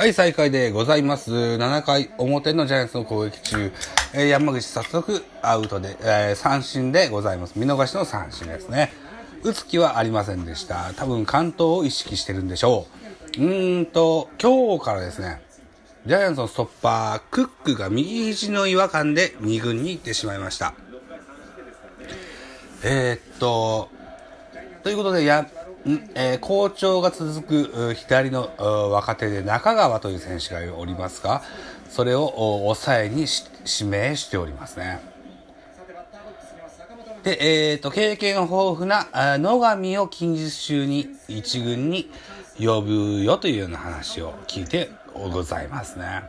[0.00, 1.30] はい、再開でございます。
[1.30, 3.70] 7回表のジャイアンツの攻撃中、
[4.14, 7.58] えー山口早速アウトで、えー三振でございます。
[7.58, 8.94] 見逃しの三振ですね。
[9.42, 10.94] 打つ気はありませんでした。
[10.96, 12.86] 多分関東を意識してるんでしょ
[13.38, 13.42] う。
[13.42, 15.42] うーんと、今日からですね、
[16.06, 20.72] ジャイアンツのストッパー、クックが右肘の違和感で2軍に行ってしまいました。
[22.84, 23.90] えーっと、
[24.82, 25.46] ということで、や、
[26.14, 28.50] えー好調が続く左の
[28.92, 31.42] 若手で中川という選手がおりますが、
[31.88, 33.26] それを抑えに
[33.80, 35.00] 指名しておりますね。
[37.22, 39.06] で、えー、と、経験豊富な
[39.38, 42.10] 野上を近日中に一軍に
[42.58, 46.22] 呼ぶよというような話を聞いてございますね。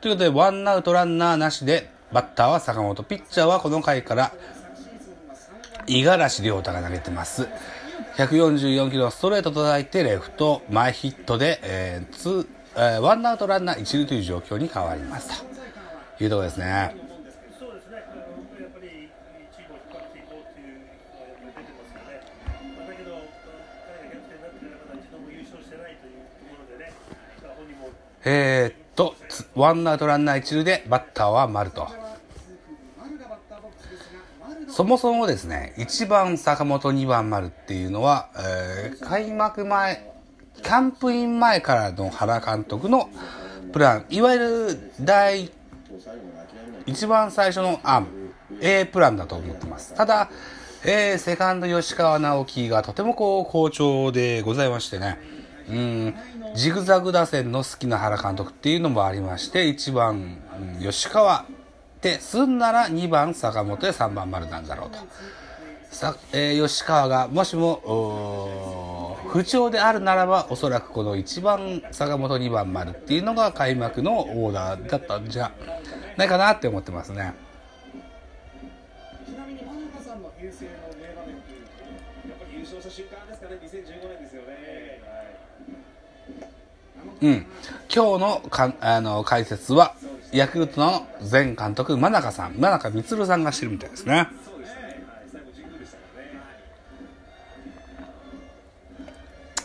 [0.00, 4.32] ということで、ワンアウトランナーなしで、バッターは坂本、ピッチャーはこの回から
[5.86, 7.48] 五十嵐亮太が投げてます。
[8.16, 12.46] 144キロストレート叩いてレフト前ヒットで、えーツー
[12.76, 15.34] えーワンアウトランナー一塁という状況に変わりました。
[16.18, 16.96] というところですね。
[17.58, 18.20] そうですね、あの
[18.62, 19.10] やっぱり
[19.54, 20.80] チームを引っていこうという、
[28.24, 29.14] えーっと、
[29.54, 31.99] ワンアウトランナー一塁でバッターは丸と。
[34.70, 40.12] そもそもですね、1番坂本、2番丸っていうのは、えー開幕前、
[40.62, 43.10] キャンプイン前からの原監督の
[43.72, 45.50] プラン、いわゆる第、
[46.86, 48.06] 一番最初の案、
[48.60, 49.94] A プランだと思ってます。
[49.94, 50.30] ただ、
[50.84, 55.18] えーセカンド吉川直樹がとてもこう好調でございましてね、
[55.68, 56.14] うん、
[56.54, 60.38] ジグザグ打線の好きな原監督っていうのもありまして、1番、
[60.80, 61.44] 吉川
[62.02, 64.98] ですんなら2番坂本で3番丸なんだろうと。
[65.90, 75.52] さえー吉川がもしも不調であるならばおそらくこの1番坂本2番丸っていうのが開幕のオーダーだったんじゃ
[76.16, 77.34] ないかなって思ってますね。
[79.26, 85.00] ちなみに真中さんの平成の名場面っていうやっぱり優勝した瞬間ですかね、2015年ですよね。
[87.22, 87.46] うん、
[87.94, 89.94] 今日のかあの解説は
[90.32, 94.28] ヤクルトの前監督真中さん真中満さんがしてるみたいですね。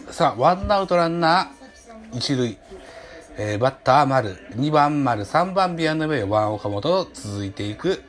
[0.09, 2.57] さあ、ワンアウトランナー、一塁。
[3.37, 8.01] えーバッター丸、2番丸、3番ビアンドベイ、4番岡本と続いていく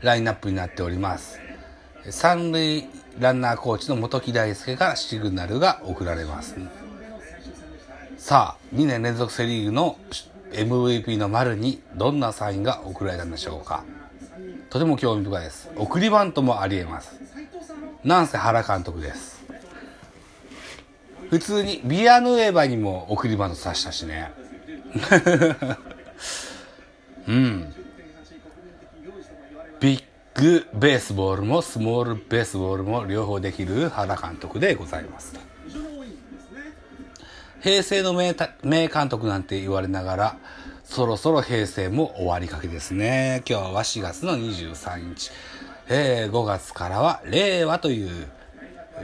[0.00, 1.38] ラインナップになっております。
[2.08, 6.56] 三塁ランナーコーチの本木大輔からシグナルが送られます。
[8.24, 9.98] さあ、2年連続セリーグの
[10.52, 13.84] MVP の丸にどんなサインが送られたんでしょうか。
[14.70, 15.70] とても興味深いです。
[15.76, 17.20] 送りバントもあり得ます。
[18.02, 19.44] なんせ原監督です。
[21.28, 24.32] 普通にビアヌエバにも送りバントさせたしね。
[27.28, 27.74] うん。
[29.80, 30.02] ビッ
[30.34, 35.53] グベースボールもスモールベースボールも両方できる原監督でございますと。
[37.64, 40.36] 平成の名名監督なんて言われながら、
[40.84, 43.42] そろそろ平成も終わりかけですね。
[43.48, 45.30] 今日は4月の23日。
[45.88, 48.26] えー5月からは令和という、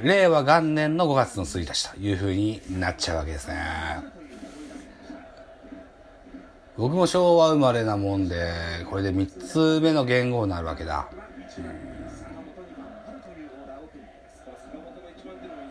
[0.03, 3.56] 令和元年の5月の1日という風になっちゃうわけですね。
[6.77, 8.53] 僕も昭和生まれなもんで、
[8.91, 11.09] これで3つ目の言語になるわけだ。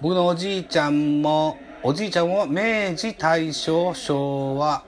[0.01, 4.83] 僕のおじいちゃんも、おじいちゃんも明治、大正、昭和、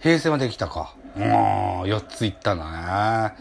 [0.00, 0.94] 平成まで来たか。
[1.16, 3.34] もう、4ついったんだね。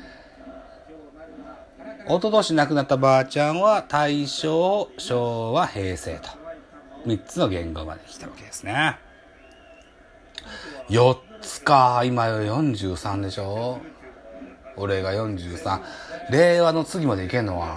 [2.08, 6.30] 一昨年亡くなったばあちゃんは大正、昭和、平成と。
[7.06, 8.98] 3つの言語まで来たわけですね。
[10.90, 12.02] 4つか。
[12.06, 13.80] 今43でしょ
[14.78, 15.82] 俺が43。
[16.32, 17.68] 令和の次までいけんのか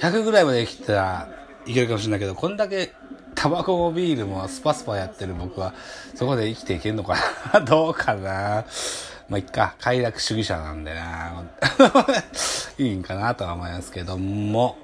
[0.00, 1.37] な100ぐらいまで生きたら
[1.68, 2.92] いけるかもしれないけど、こんだけ
[3.34, 5.74] タバコもビールもスパスパやってる僕は、
[6.14, 7.16] そこで生きていけんのか
[7.52, 7.60] な？
[7.64, 8.64] どうかな？
[9.28, 9.74] まあ、いっか。
[9.80, 11.44] 快楽主義者なんでな
[12.78, 14.76] いいんかなとは思いますけども。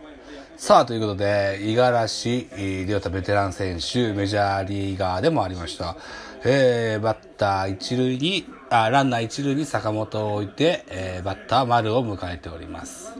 [0.57, 2.49] さあ、ということで、五十嵐
[2.87, 5.97] 亮太ベテラン選手、メジャーリーガーでもありました。
[6.45, 13.13] えー、バッター一塁に、あ、ランナー一塁に坂本を置いて、えー、バッター丸を迎えております。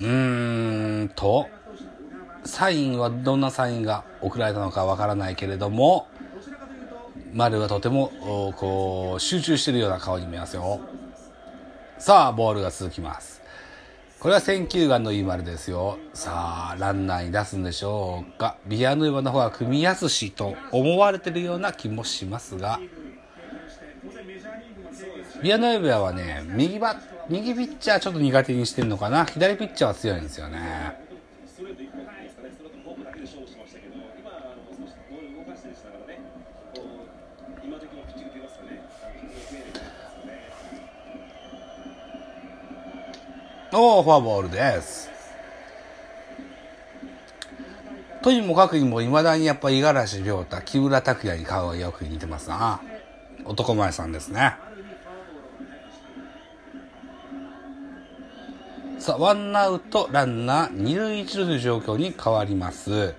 [0.00, 1.48] うーんと、
[2.44, 6.06] サインはどんなサインが送られたのかわからないけれども、
[7.34, 8.10] 丸はとても、
[8.56, 10.80] こう、集中してるような顔に見えますよ。
[11.98, 13.42] さあ、ボールが続きます。
[14.20, 15.98] これは選球眼のいい丸ですよ。
[16.12, 18.56] さあ、ランナーに出すんでしょうか。
[18.66, 22.80] ビアヌーバの方が組みやすしと思われてるような気もしますが、
[25.42, 26.96] ビアノイブアはね、右バ
[27.28, 29.24] 右ピッチャーちょっと苦手にしてるのかな。
[29.24, 31.08] 左ピッチャーは強いんですよね。
[43.70, 45.10] おお、フォアボールです。
[48.22, 52.80] とにもかくにも、いまだにやっぱ五十嵐亮太、木村拓哉に顔がよく似てますな。
[53.44, 54.56] 男前さんですね。
[59.08, 63.14] さあ、ワンアウト、ランナー、二塁一塁という状況に変わります。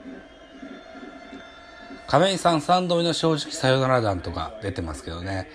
[2.06, 5.50] 亀井さん3度目の正直サヨナラ弾とか出てますけどね。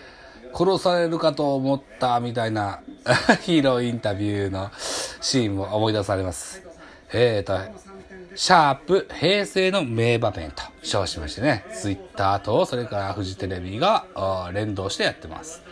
[0.52, 2.80] 殺されるかと思ったみたいな
[3.42, 4.72] ヒーローインタビューの
[5.20, 6.64] シーンも思い出されます。
[7.12, 7.56] えーと、
[8.34, 14.04] シャープ平成の名場面と称しましてね、ツイッターと、それからフジテレビが
[14.52, 15.62] 連動してやってます。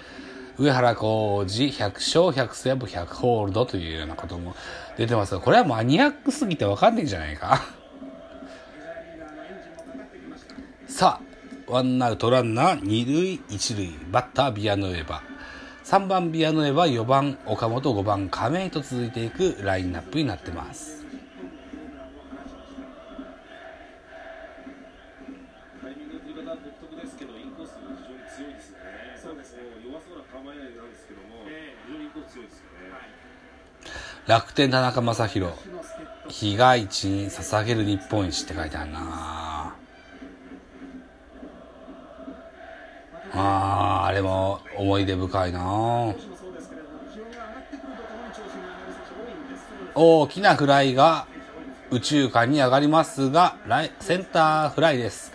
[0.58, 4.54] 上原浩二100勝100セーブ100ホールドというようなことも
[4.96, 7.62] 出てますが、これはマニアックすぎてわかんないんじゃないか。
[10.86, 15.22] さあ、ワンアウトランナー二塁一塁、バッタービアノエバ。
[15.84, 21.04] 3番ビアノエバ、4番岡本、5番亀井と続いていくラインナップになってます。
[25.82, 27.96] タイミングの振り方は独特ですけど、インコース非常に
[28.28, 28.84] 強いですよね。
[29.22, 29.81] そうですね。
[29.92, 31.44] 弱そうな構えなんですけども、
[31.86, 32.72] 非常にインコース強いですよね。
[34.26, 35.52] 楽天田中将大、
[36.28, 39.74] 被害地に捧げる日本一って書いてあるな
[43.34, 46.14] あー、あれも思い出深いな
[49.94, 51.26] 大きなフライが
[51.90, 55.32] 宇宙間に上がりますが、ライセンターフライです。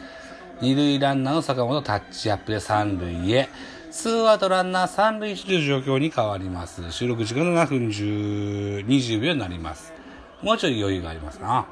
[0.62, 3.50] 二塁ランナーの坂本タッチアップで三塁へ。
[3.92, 6.92] ツーアウトランナー三塁一塁状況に変わります。
[6.92, 9.94] 収録時間7分10 20秒になります。
[10.42, 11.66] もうちょい余裕がありますな。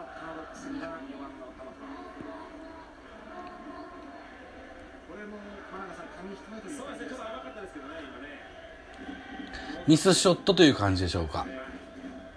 [9.88, 11.46] ミスショットという感じでしょうか。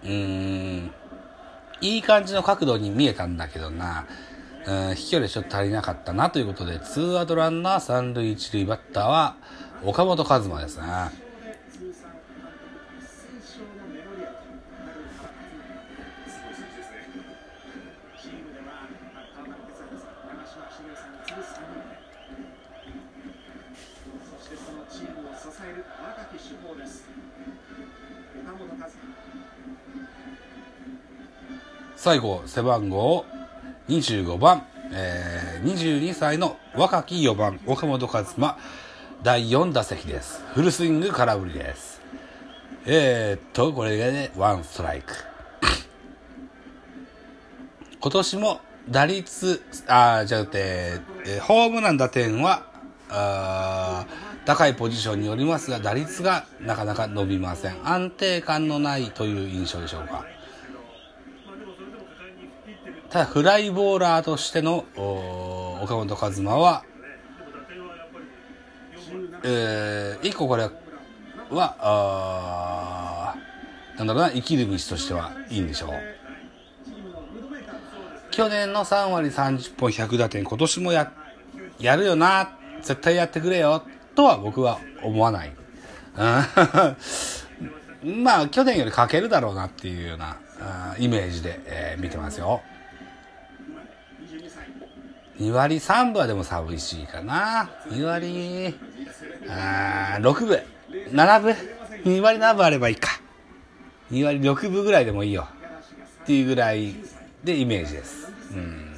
[0.04, 0.90] うーん。
[1.80, 4.06] いい感じの角度に見えたんだけどな。
[4.66, 9.36] うん、飛距離ちょっと足りなかったなということで、ツーアウトランナー三塁一塁バッターは
[9.84, 10.84] 岡本和真ですね。
[31.96, 33.26] 最後、背番号
[33.88, 38.56] 25番、えー、22歳の若き4番、岡本和真、
[39.20, 40.44] 第4打席です。
[40.54, 42.00] フルスイング空振りです。
[42.86, 45.12] えー、っと、これで、ね、ワンストライク。
[48.00, 52.62] 今年も打率、あーじゃなくて、えーホームラン打点は、
[53.10, 54.06] あ
[54.44, 57.76] 高いポジションによりますが、打率がなかなか伸びません。
[57.84, 60.24] 安定感のないという印象でしょうか。
[63.10, 64.84] ただ、フライボーラーとしての
[65.82, 66.84] 岡本和真は、
[69.44, 70.70] えー、一個これ
[71.50, 73.34] は、あ
[73.96, 75.90] なんだろうな、生きる道としてはいいんでしょう。
[78.30, 81.12] 去年の3割30本100打点、今年もや、
[81.78, 83.82] やるよな、絶対やってくれよ、
[84.14, 85.52] とは僕は思わない。
[88.04, 90.36] まあ、去年より欠けるだろうなっていうような
[90.98, 92.62] イメージで、えー見てますよ。
[95.38, 97.70] 2割3分はでも寂しいかな。
[97.90, 98.74] 2割、
[99.48, 100.62] あ6分、
[101.12, 101.56] 7分
[102.04, 103.20] ?2 割7分あればいいか。
[104.10, 105.46] 2割6分ぐらいでもいいよ。
[106.22, 106.94] っていうぐらい
[107.44, 108.32] でイメージです。
[108.52, 108.94] うん。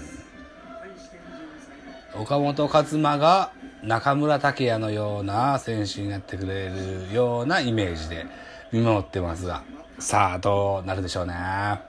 [2.14, 8.26] 岡本和真が中村拓也のような選手になってくれるようなイメージで
[8.73, 9.62] 見守ってますが、
[9.99, 11.35] さあどうなるでしょうね。
[11.35, 11.82] あ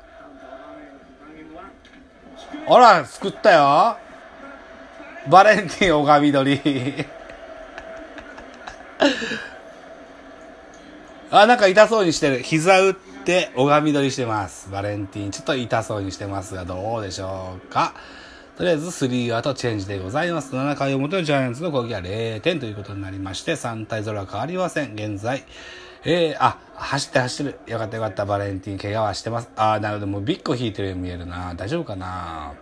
[2.67, 3.97] ら、救ったよ。
[5.29, 6.59] バレンティン拝み鳥。
[11.29, 12.39] あ、なんか痛そうにしてる。
[12.39, 14.69] 膝打って拝み取りしてます。
[14.69, 15.31] バレンティン。
[15.31, 17.93] ちょっと痛そうにしてますが、どうでしょうか。
[18.57, 20.53] とりあえず、3アウトチェンジでございます。
[20.53, 24.93] 7回表のジャイアンツの攻撃は0点ということになりまして、3対0は変わりません。
[24.93, 25.45] 現在、
[26.03, 27.71] えー、あ、走って走ってる。
[27.71, 28.25] よかったよかった。
[28.25, 29.49] バレンティン、怪我はしてます。
[29.55, 30.07] あー、なるほど。
[30.07, 31.53] もうビッグ引いてるように見えるな。
[31.55, 32.53] 大丈夫かな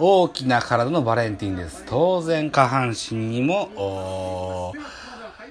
[0.00, 1.84] 大きな体のバレンティンです。
[1.88, 4.72] 当然、下半身にも、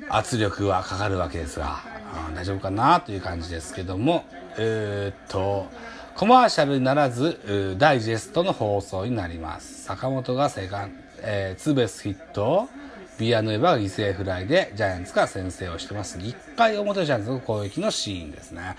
[0.09, 1.79] 圧力はかかるわけですが、
[2.13, 4.23] あ大丈夫かなという感じですけども、
[4.57, 5.67] えーっと、
[6.15, 9.83] コマーシャルにならず、ダイジェストの放送になります。
[9.83, 12.69] 坂本がセカン、えーツーベースヒット、
[13.17, 16.19] ビアヌエバが犠牲フライでジャイアンツが先制をしてます。
[16.19, 18.75] 1回表ジャイアンツの攻撃のシーンですね。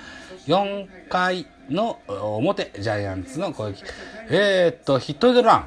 [0.47, 3.85] 4回の表ジャイアンツの攻撃。
[4.31, 5.67] えーっと、ヒットエンドラン。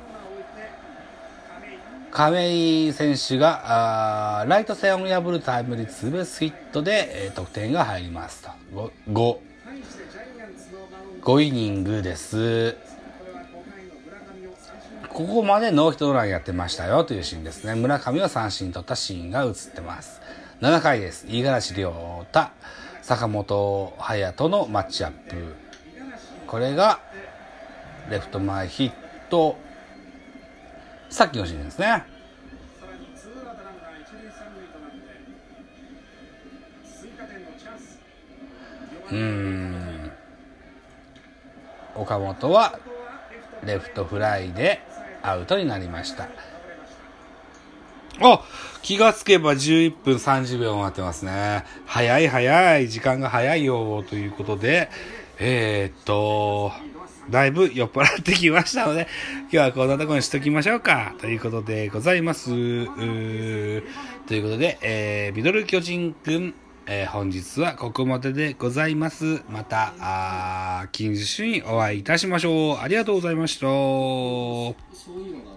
[2.12, 9.38] 亀井選手があライト線を破るタイムリーツーベースヒットで、えー得点が入りますと 5,
[11.22, 12.76] 5イニングです
[15.14, 17.76] ここまでノーヒットランやってましたよというシーンですね。
[17.76, 20.22] 村上を三振に取ったシーンが映ってます。
[20.62, 21.28] 7回です。
[21.28, 22.48] 五十嵐亮太。
[23.02, 25.54] 坂本勇人のマッチアップ。
[26.48, 27.02] これが
[28.10, 28.92] レフト前ヒッ
[29.30, 29.58] ト。
[31.10, 32.06] さっきのシーンですね。
[39.12, 40.12] うん。
[41.96, 42.80] 岡本は
[43.66, 44.82] レフトフライで
[45.24, 46.30] アウトになりました。
[48.24, 48.44] あ
[48.82, 51.64] 気がつけば11分30秒待ってますね。
[51.86, 54.90] 早い早い、時間が早いよ、ということで、
[55.40, 56.72] えー、っと、
[57.30, 59.08] だいぶ酔っ払ってきましたので、
[59.44, 61.16] 今日はこんなところにしときましょうか。
[61.20, 62.50] ということでございます。
[62.50, 66.56] ということで、えー、ミドル巨人くん、
[66.94, 69.44] えー本日はここまででございます。
[69.48, 72.78] また、あ近日にお会いいたしましょう。
[72.80, 73.68] ありがとうございました。
[73.68, 75.52] そういうのが